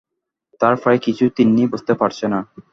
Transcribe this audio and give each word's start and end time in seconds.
তার 0.61 0.75
প্রায় 0.75 0.99
কিছুই 0.99 1.31
তিন্নি 1.37 1.63
বুঝতে 1.67 1.93
পারছে 1.93 2.25
না। 2.27 2.39